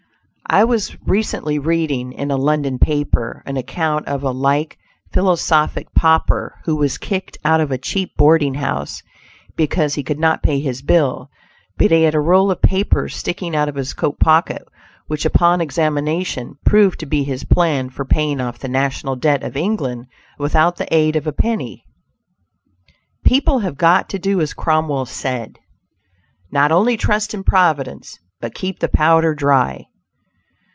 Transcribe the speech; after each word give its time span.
I 0.53 0.65
was 0.65 0.97
recently 1.07 1.59
reading 1.59 2.11
in 2.11 2.29
a 2.29 2.35
London 2.35 2.77
paper 2.77 3.41
an 3.45 3.55
account 3.55 4.09
of 4.09 4.21
a 4.23 4.31
like 4.31 4.77
philosophic 5.13 5.93
pauper 5.93 6.59
who 6.65 6.75
was 6.75 6.97
kicked 6.97 7.37
out 7.45 7.61
of 7.61 7.71
a 7.71 7.77
cheap 7.77 8.17
boarding 8.17 8.55
house 8.55 9.01
because 9.55 9.93
he 9.93 10.03
could 10.03 10.19
not 10.19 10.43
pay 10.43 10.59
his 10.59 10.81
bill, 10.81 11.29
but 11.77 11.89
he 11.89 12.03
had 12.03 12.15
a 12.15 12.19
roll 12.19 12.51
of 12.51 12.61
papers 12.61 13.15
sticking 13.15 13.55
out 13.55 13.69
of 13.69 13.75
his 13.75 13.93
coat 13.93 14.19
pocket, 14.19 14.61
which, 15.07 15.23
upon 15.23 15.61
examination, 15.61 16.55
proved 16.65 16.99
to 16.99 17.05
be 17.05 17.23
his 17.23 17.45
plan 17.45 17.89
for 17.89 18.03
paying 18.03 18.41
off 18.41 18.59
the 18.59 18.67
national 18.67 19.15
debt 19.15 19.43
of 19.43 19.55
England 19.55 20.07
without 20.37 20.75
the 20.75 20.93
aid 20.93 21.15
of 21.15 21.25
a 21.25 21.31
penny. 21.31 21.85
People 23.23 23.59
have 23.59 23.77
got 23.77 24.09
to 24.09 24.19
do 24.19 24.41
as 24.41 24.53
Cromwell 24.53 25.05
said: 25.05 25.59
"not 26.51 26.73
only 26.73 26.97
trust 26.97 27.33
in 27.33 27.41
Providence, 27.45 28.19
but 28.41 28.53
keep 28.53 28.79
the 28.79 28.89
powder 28.89 29.33
dry." 29.33 29.87